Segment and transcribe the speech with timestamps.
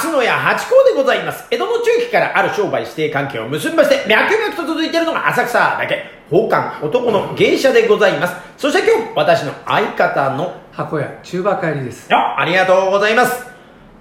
[0.00, 1.46] 松野屋八甲でございます。
[1.50, 8.34] 江戸の中期からある商売指定関係を結びまして、脈々と続いているのが浅草だけ、宝冠男の芸者でございます。
[8.56, 13.44] そして今日、私の相方の、箱屋中馬帰りですあありがとうございます。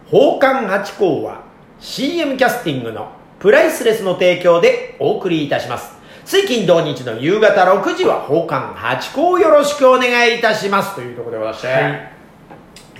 [0.06, 1.42] 宝冠八甲は
[1.82, 5.98] CM キャスティングのプライスレスの提供でお送りいたします。
[6.24, 10.96] 水金土日の夕方6時は宝冠八甲をよろしくお願いいたします。
[10.96, 11.68] というところでございまして。
[11.68, 12.20] はい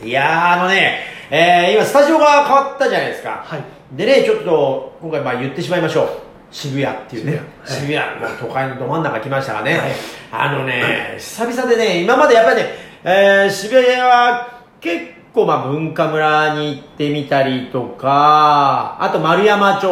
[0.02, 3.44] いやー、あのね、えー今スタジオが変わったじゃないですか。
[3.46, 3.64] はい
[3.96, 6.10] でね、ちょっと、今回まあ言ってしまいましょう。
[6.52, 7.42] 渋谷っていうね。
[7.66, 9.78] 渋渋谷、もう都会のど真ん中来ましたがね。
[9.78, 9.92] はい
[10.32, 12.70] あのね、久々でね、今までやっぱりね、
[13.04, 19.88] えー渋谷は結構まあ文化村に行ってみたりとか、あと丸山町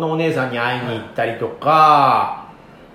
[0.00, 2.48] のお姉さんに会いに行ったりとか、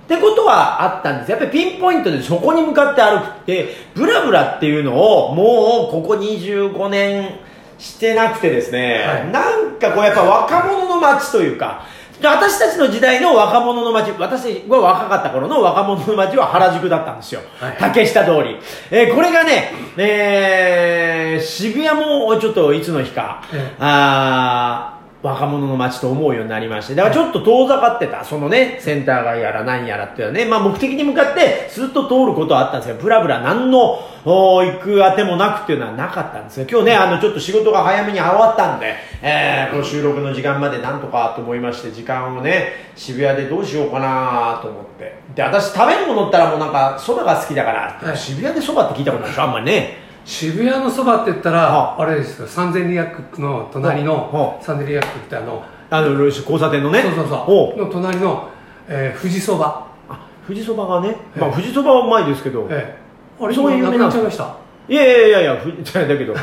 [0.06, 7.40] ってことはあったんですやっぱりピンポイントでそこに向かって歩くってブラブラっていうのをもうここ25年
[7.78, 9.32] してなくてですね、はい。
[9.32, 11.86] なんかこうやっぱ若者の街というか
[12.22, 17.78] 私たちの時代の若者の街私は若かった頃の若者の街は原宿だったんですよ、はい。
[17.78, 18.58] 竹下通り、
[18.92, 23.76] えーこれがね、えー渋谷もちょっといつの日か、ええ。
[23.80, 28.26] あー若者の街と思うようになりましてだからちょっと遠ざかってた。
[28.26, 45.16] そのねセンター街やら何やらっていうのはね、まあ、目的に向かってスッと通ることはあったんですけどブラブラ何の行くあてもなくっていうのはなかったんですが今日ねあのちょっと仕事が早めに終わったんで、えーこの収録の時間までなんとかと思いまして時間をね渋谷でどうしようかなと思って。
[45.34, 48.18] で私食べるものったらもうなんかそばが好きだから、はい。
[48.18, 49.44] 渋谷でそばって聞いたことないでしょ？
[49.44, 52.06] あんまりね渋谷のそばって言ったらはあ。
[52.06, 57.02] れですよ三千里薬の隣はの三千里薬ってあのあの交差点のね。
[57.04, 57.78] そうそうそおう。
[57.78, 58.50] の隣の、
[58.88, 59.88] えー、富士そば。
[60.10, 61.40] あ富士そばがね、ええ。
[61.40, 62.98] まあ、富士そばはうまいですけど、え
[63.40, 63.44] え。
[63.44, 64.56] あれそういう有なっちゃいました？
[64.88, 66.34] いやいやいやいやふ だけど。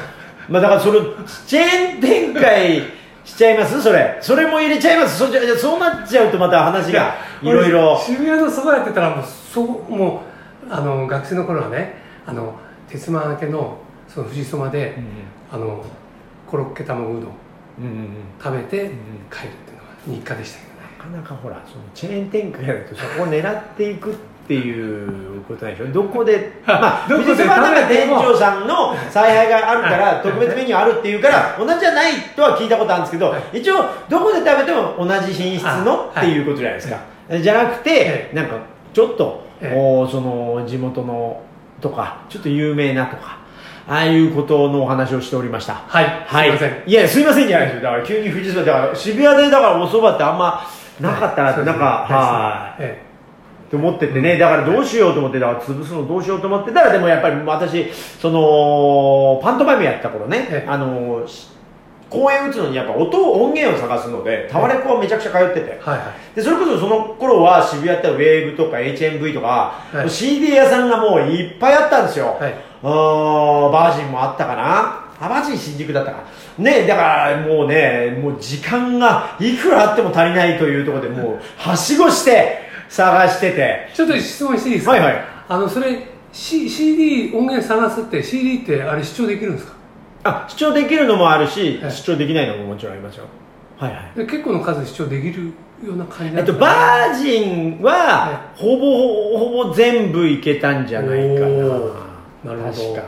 [0.49, 1.01] まあだからそれ
[1.47, 2.83] チェーン展開
[3.25, 3.81] しちゃいます？
[3.83, 4.19] それ。
[4.21, 5.19] それも入れちゃいます？
[5.19, 7.95] そじゃじゃそうなっちゃうとまた話がいろいろ。
[7.95, 10.23] 俺渋谷のそばやってたらもうそうも
[10.69, 12.55] うあの学生の頃はねあの
[12.91, 13.79] 鉄馬明けの
[14.09, 14.97] その富士そばで、
[15.51, 15.85] あの
[16.47, 17.23] コロッケ卵うどん。
[17.23, 18.09] うんうんうん。
[18.43, 18.91] 食べて帰るんっ
[19.31, 20.81] ていうのが日課でしたけどね。
[20.99, 24.15] なかなかほらそのチェーン展開だとそこを狙っていくっ
[24.49, 33.59] ていうことなんでしょどこで まあどこで富士そばなんか食べても店長さんの采配があるからはい特別メニューあるっていうから同じじゃないとは聞いたことあるんですけどはい。
[33.61, 36.97] 一応どこで食べても同じ品質のはいっていうことじゃないですか。
[37.41, 38.57] じゃなくてえなんか
[38.93, 39.79] ちょっとええ。
[39.79, 41.41] おその地元の
[41.81, 43.39] とかちょっと有名なとか
[43.89, 45.75] ああいうことのお話をしておりました。
[45.75, 46.83] はい、はい、すいません。
[46.87, 47.83] いやすいませんじゃないですよ。
[47.83, 50.63] だから急に富士そばだから渋谷でだからお蕎麦ってあんま
[51.01, 53.11] なかったなって、なんかはいえ
[53.71, 57.89] と思っててね、だからどうしようと思って、だから潰すのどうしようと思ってたら、でもやっぱり私、
[58.21, 60.49] その、パントマイムやった頃ね。
[60.51, 60.69] え、え。
[60.69, 61.50] あの、し
[62.11, 65.61] 公演打つのにやっぱ音、音源を探すので、タワレコはめちゃくちゃ通ってて。
[65.61, 66.37] え、はいはい。
[66.37, 72.37] で、それこそその頃は渋谷ってウェーブとか HMV とか、はい CD 屋さんがもういっぱいあったんですよ。
[72.41, 72.55] はい。
[72.83, 75.07] あーバージンもあったかな。
[75.23, 76.23] あバージン新宿だったか
[76.57, 83.89] ねだからもうねもう時間がいくらあっても足りないというところでもう はしごして探してて。
[83.95, 84.93] ちょっと質問していいですか？
[84.93, 85.25] はいはい。
[85.49, 85.89] あのそれ、
[86.33, 89.75] C、CD 音源探すって CD ってあれ視聴できるんですか？
[90.25, 93.25] あ視聴できるのもあるし、はい視聴できないのももちろんありますよ。
[93.79, 94.19] はいはい。
[94.19, 101.47] で結構の数視聴できるような感じえっと、バージンは、ほぼほぼ全部いけたんじゃないかな。
[101.47, 101.73] なるほ
[102.45, 102.55] ど。
[102.55, 103.03] 確か。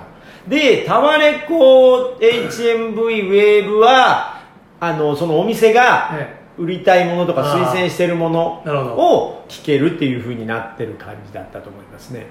[0.48, 4.40] で、タワレコ、HMV、ウェーブは、
[4.80, 8.62] あの、そのお店が、え売りたいものとか推薦してるもの
[8.96, 12.26] を聞けるっていう風になってる感じだったと思いますね。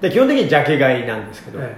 [0.00, 1.58] で基本的にジャケ買いなんですけど。
[1.60, 1.76] え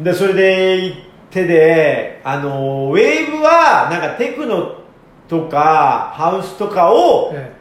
[0.00, 0.96] でそれで行
[1.30, 4.80] ってであのウェーブはなんかテクノ
[5.28, 7.54] とかハウスとかをえ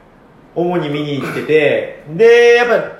[0.55, 2.99] 主に見に行っててでやっぱ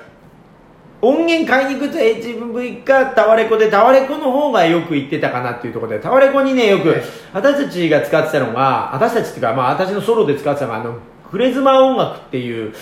[1.02, 7.02] 音源買いに行くと HMV かタワレコでタワレコの方がよく行ってたかなっていうところでタワレコにねよくええ。
[7.32, 10.98] 私たちが使ってたのが私たちっていうかまあ私のソロで使ってたのがあの
[11.30, 12.72] クレズマ音楽っていう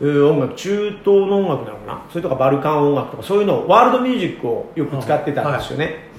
[0.00, 2.02] う音楽中東の音楽なのかな？
[2.10, 6.09] それとかバルカン音楽とかそういうのワールドミュージックをよく使ってたんですよね、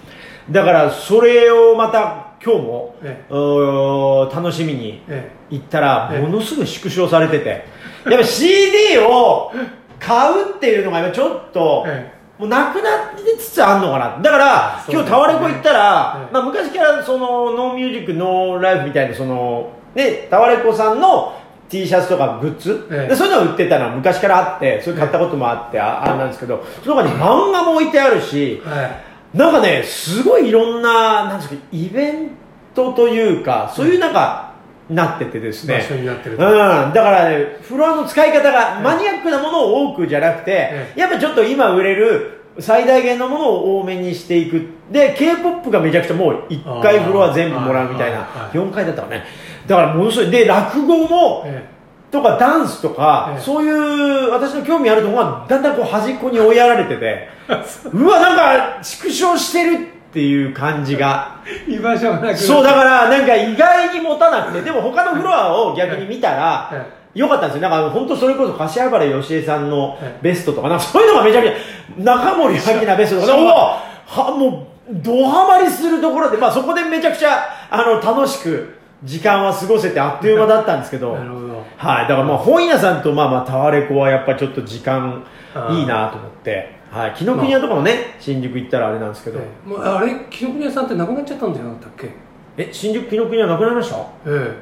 [0.52, 6.20] だからそれをまた今日も、えうー楽しみにえ行ったらええ。
[6.22, 7.66] ものすごい縮小されてて。
[8.10, 9.52] やっぱ CD を
[10.00, 14.20] 買うっていうのが今ちょっと、えもうなくなってつつあるのかな。
[14.20, 16.34] だから、今日タワレコ行ったら、ええ。
[16.34, 21.40] まあ、昔からそのノーミュージックノーライフみたいなその、ね、タワレコさんの
[21.70, 23.10] T シャツとかグッズ、ええ。
[23.10, 32.30] でそういうのを売ってたのは昔からあってそれ買ったこともあってああれなんですけどその他に漫画も置いてあるしはいなんかねすごいいろんななんですかイベン
[32.76, 34.52] トというかそういうなんか、
[34.90, 35.78] なっててですね。
[35.78, 49.24] 場所になってるうん、だから、ね、フロアの使い方がマニアックなものを多くじゃなくて、えやっぱちょっと今売れる最大限のものを多めにしていくで k p o p がめちゃくちゃもう1回フロア全部もらうみたいなあーはいはい4回だったかね。
[49.66, 51.66] だからものすごいで落語もえ
[52.12, 53.42] とかダンスとか、ええ。
[53.42, 57.30] そういう私の興味あるところがだんだんこう端っこに追いやられてて
[57.94, 59.74] うわなんか縮小してる
[60.10, 61.38] っていう感じが。
[61.68, 67.70] え居場所がなくそうだからなんか意外に持たなくてでも他のフロアを逆に見たら、えよかったんですよ。
[67.70, 70.20] なんか本当それこそ柏原芳恵さんのええ。
[70.22, 71.56] ベストとか、なんかそういうのがめちゃめちゃ、
[71.98, 82.08] 中森明菜ベストとか、は、もう、ドハマりするところで、まあそこでめちゃくちゃ、あの、楽しく時間は過ごせてあっという間だったんですけど、なるほどはい。
[82.08, 85.24] だからまあ本屋さんとまあまあタワレコはやっぱちょっと時間
[85.72, 87.14] いいなと思って、はい。
[87.14, 89.70] 紀ノ国屋とかもね、新宿行ったらあれなんですけど、ええ。
[89.70, 92.10] もうあれ紀ノ国屋さんってなくなっちゃったんじゃなかったっけ？
[92.58, 93.98] え、新宿紀ノ国屋なくなりました？
[94.26, 94.54] え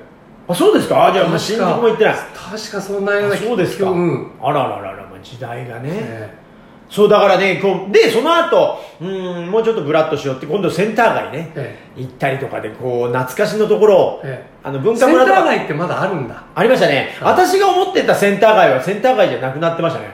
[0.48, 1.08] あ、そうですか？
[1.08, 2.14] あじゃあ新宿も行ってない。
[2.14, 3.90] 確かそんなようなあそうですか。
[3.90, 5.90] うんあらららら、まあ、時代がね。
[5.92, 6.49] え
[6.90, 17.16] そうだからね、こう、で、その後、うん、もうちょっとブラッとしようって、今度センター街ね、え行ったりとかで、こう、懐かしのところを、ええあの、文センタ化村とか、ー街ってまだあるんだありましたね。
[17.22, 20.08] はい私が思ってたセンター街はセンター街じゃなくなってましたね。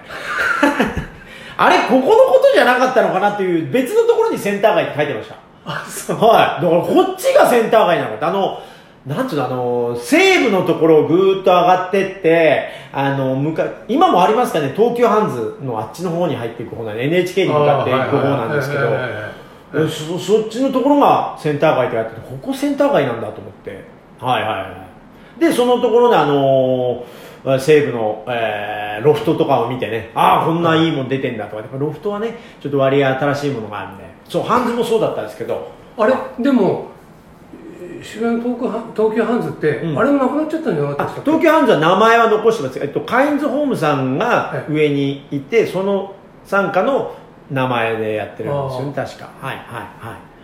[1.57, 5.36] あれ、ここのことじゃなかったのかなっていう、別のところにセンター街って書いてました。
[5.66, 6.63] あそうはい。
[6.63, 8.60] だからこっちがセンター街なのかって、あの、
[9.06, 18.84] なんつうの、あの、西部のところをぐーっと上がってって、あの、向か、今もありますかね、東急ハンズのあっちの方に入っていく方なんで、NHK に向かっていく方なんですけど、
[19.90, 23.84] そそっちのところがセンター街ってやってて、ここセンター街なんだと思って。
[24.19, 24.68] はいはいは
[25.38, 25.40] い。
[25.40, 35.68] で、そのところであのー西部の、えーロフトとかを見てね、ああ、こんないいもん出てんだとか、ロフトはね、ちょっと割合新しいものがあるんで、そう、ハンズもそうだったんですけど、
[35.98, 36.13] あれ？
[36.40, 36.94] でもえー
[38.03, 47.15] 渋谷の東急ハン東急ハンズって、うんあれもなくなっちゃったんじゃなかったあでしたっけ東急ハンズは名前は残してます、えっと、カインズホームさんがはい上にいて、その傘下の
[47.51, 49.29] 名前でやってるんですよね、あ確か。
[49.41, 49.65] はいはい
[50.07, 50.35] はい。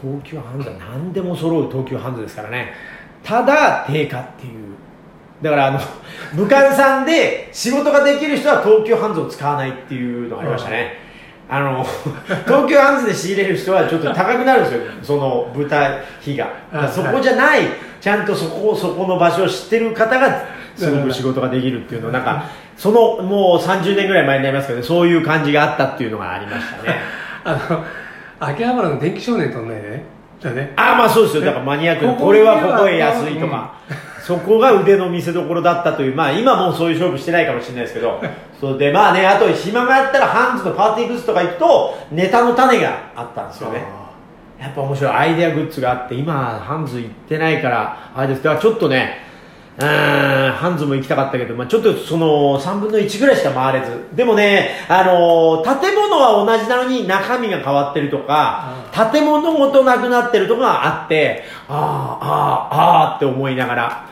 [0.00, 2.72] 東急ハンズは何でも揃う東急ハンズですからね。
[3.22, 4.74] ただ、定価っていう。
[5.42, 5.80] だから、あの、
[6.34, 11.09] 武漢さんで仕事ができる人は東急ハンズを使わないっていうのがありましたね。
[11.50, 11.84] あの、
[12.46, 16.48] 東急ハンズで仕入れる人はちょっと高くなるんですよ、その舞台費が。
[16.88, 17.62] そこじゃない、
[18.00, 20.44] ちゃんとそこ、そこの場所を知ってる方が、
[20.76, 22.44] すごく仕事ができるっていうのを、なんか、
[22.76, 26.98] その、もう30年ぐらい前になりますけどね、そういう感じがあったっていうのがありましたね。
[27.42, 27.84] あの
[28.38, 30.04] 秋葉原の電気少年とね
[30.42, 31.44] だねああ、まあそうですよ。
[31.44, 33.74] だからマニアックな、これはここへ安いとか、
[34.30, 38.22] そこが腕の見せ所だったという、まあ今もうそういう勝負してないかもしれないですけど、
[38.60, 43.82] そうで、まあね、あと暇があったらハンズのパーティーグッズとか行くと、ネタの種があったんですよね。
[44.60, 48.44] やっぱ面白いアイデアグッズがあって、今、ハンズ行ってないから、あれです。
[48.44, 49.16] だからちょっとね、
[49.78, 54.14] うーん、ハンズも行きたかったけど、まあちょっとその3分の1ぐらいしか回れず。
[54.14, 58.74] でもね、あのー建物は同じなのに中身が変わってるとか、
[59.12, 64.09] 建物ごとなくなってるとかがあって、ああ、ああ、ああって思いながら、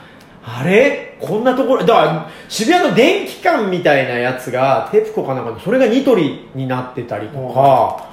[0.48, 1.16] あれ？
[1.20, 8.06] こんなところ、だから渋谷の電気管みたいなやつが、テプコかなんかで、それがニトリになってたりとか、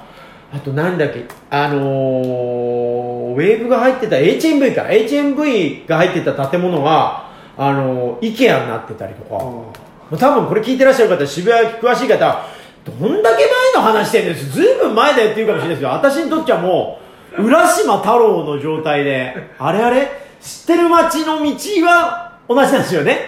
[0.52, 7.28] あとなんだっけ、あのーウェーブが入ってた HMV か、HMV が入ってた建物が、
[7.58, 12.46] あのー、IKEA になってたりとか、多分これ聞いてらっしゃる方、渋谷詳しい方、
[12.84, 14.50] どんだけ前の話してるんです。
[14.52, 16.98] ずいぶん前だよって言うかもしれないですけど、私にとってはも
[17.38, 20.25] う、浦島太郎の状態で、あれあれ？
[20.46, 23.18] 知ってる街の道は同じなんですよね。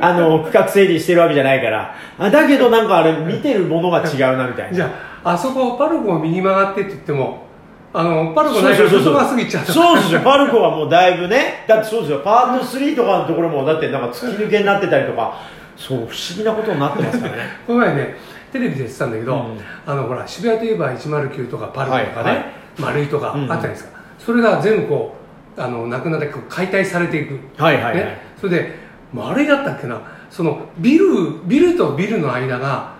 [0.00, 1.94] あの、区画整理してるわけじゃないから。
[2.18, 4.72] あだけどなんかあれ見てるものが違うなみたいな。
[4.72, 4.90] じゃ
[5.22, 7.46] ああそこパルコを右曲がってって言っても
[7.92, 9.66] あのパルコないから外が過ぎちゃう。
[9.66, 15.38] そうですよ、パルコはもうだいぶね、だってそうですよ、パート3とかのところも、だってなんか突き抜けになってたりとか、
[15.76, 17.42] そう、不思議なことになってますからね。
[17.66, 18.16] この前ね
[18.50, 19.60] テレビで言ってたんだけど、うん。
[19.86, 22.44] あのほら渋谷といえば109とかパルコとかね、はいはい。
[22.78, 25.21] 丸いとかあうんったじゃないですか、それが全部こう
[25.56, 27.96] あのなくなって解体されていく、はいはいはい。
[27.96, 28.74] ね、それで
[29.12, 32.94] 丸いだったっけなそのビルビルとビルの間が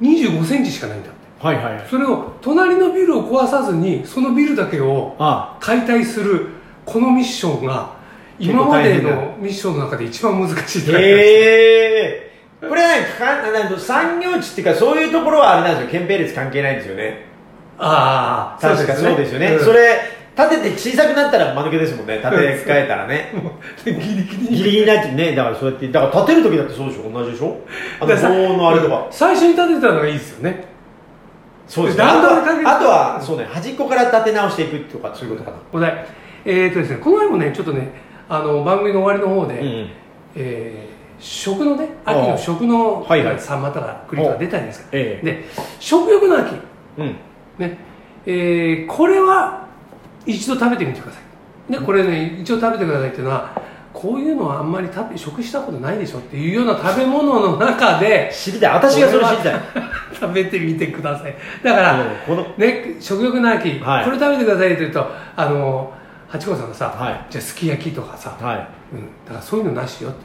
[0.00, 1.86] 2 5センチしかないんだってはいはいはい。
[1.88, 6.48] それを隣のビルを壊さずにそのビルだけをあ解体する
[6.84, 7.96] このミッションが
[8.38, 12.32] 今までのミッションの中で一番難しいって書いてあるんですよへえ。
[12.68, 17.26] これはねかなんか産業地っていうか、そういうところはあれなんですよ、憲兵率関係ないんですよね。
[17.78, 19.56] ああ確かそうですよね。
[19.56, 20.00] んそれ、
[20.36, 22.16] 立てて小さくなったら間抜けですもんね。
[22.16, 23.32] 立て替えたらね。
[23.84, 24.14] ギリギリ。
[24.14, 27.56] にギリギリになってね、だからそうやって、だから立てる時だってそうでしょ、同じでしょ？
[28.00, 29.08] あの、棒のあれとか。
[29.10, 30.64] 最初に立てたのがいいですよね。
[31.66, 32.04] そうですね。
[32.04, 32.20] あ
[32.78, 35.62] とは、そうね、端っこから立て直していくとか、そういうことかな。
[35.72, 36.06] お題。
[36.44, 37.92] えーとですねこの前もねちょっとね
[38.28, 39.90] あの番組の終わりの方で、うんうん。
[40.34, 40.92] えー
[41.24, 43.38] 食のね秋の食のはいはい。
[43.38, 45.24] サンマとか栗とか出たんですよ、ええ。
[45.24, 45.44] で
[45.78, 46.56] 食欲の秋。
[46.98, 47.16] うん。
[47.58, 47.78] ね。
[48.26, 49.68] えーこれは
[50.26, 51.18] 一度食べてみてくださ
[51.68, 53.62] い、ね、これね一度食べてくださいっていうのは
[53.92, 58.72] こういうのはあんまり食べ食したことないでしょっていうような食べ物の中で知りたい。
[58.72, 59.60] 私がそれ知りたい。
[60.18, 61.34] 食べてみてください。
[61.62, 64.04] だから、うんこのね、食欲の秋、はい。
[64.04, 65.92] これ食べてくださいって言うとあの
[66.28, 67.26] 八甲さんがさ、はい。
[67.28, 68.66] じゃあすき焼きとかさ、はい。
[68.92, 70.18] うん、だからそういうのなしよって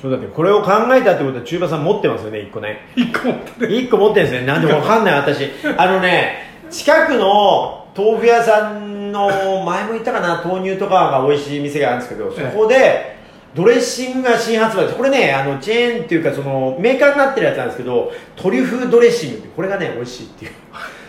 [0.00, 2.86] ちょっと待ってこれを考えたってことは中馬さん持ってますよね1個ね。
[2.94, 4.46] 一個持って1個持ってるんですね。
[4.46, 5.50] なんでもわかんない私。
[5.76, 13.14] あのね近くの豆腐屋さんの前も言ったかな豆乳とかが美味しい店があるんですけどそこで
[13.54, 20.52] ドレッシングが新発売これねあのチェーンっていうかそのメーカーになってるやつなんですけどトリュフドレッシングってこれがね美味しいっていう。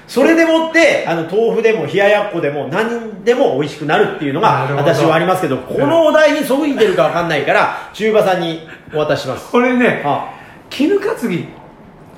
[0.08, 8.60] それでもってあの豆腐でも冷ややっこでも何でも美味しくなるっていうのが私はありますけどこのお題にそぐいてるかわかんないから中馬さんに
[8.94, 9.52] お渡しします。
[9.52, 10.32] これねあ。
[10.70, 11.48] 絹担ぎ。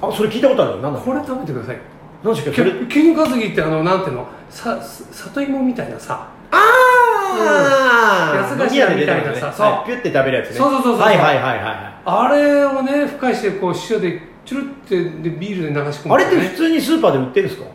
[0.01, 0.71] あそれ聞いたことある。
[0.73, 2.71] よ何だこれ食べてください何ですかそれ。
[2.87, 4.27] 絹担ぎってあのなんていうの？
[4.49, 6.27] さ里芋みたいなさ。
[6.51, 8.43] ああうん。
[8.43, 9.65] 八つ頭みたいなさそう。
[9.67, 10.55] はいピュッて食べるやつね。
[10.55, 12.01] そうそうそうそうはいはいはいはいはい。
[12.05, 17.67] あれをねふかしてこう塩でチュルってでビールで流し込むあれってね普通にスーパーで売ってるんですか？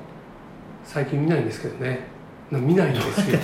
[0.85, 2.01] 最近見ないんですけどね。
[2.51, 3.39] な 見ないんですよ。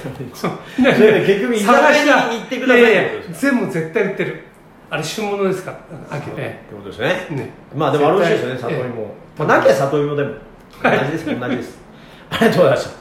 [0.77, 1.73] 結局居酒
[2.09, 2.85] 屋に行ってください
[3.33, 4.45] 全部絶対売ってる。
[4.91, 5.71] あれ旬物ですか
[6.11, 6.17] ら。
[6.17, 7.27] 秋ってねことですね。
[7.31, 7.51] ね。
[7.77, 9.15] まあでもあれ美味しいですよね里芋。
[9.39, 10.35] まあなきゃ里芋でも
[10.83, 11.25] 同じです。
[11.27, 11.79] 同じです。
[12.31, 12.98] ありがとうございました。